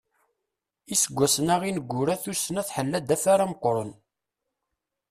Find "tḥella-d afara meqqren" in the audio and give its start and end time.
2.67-3.91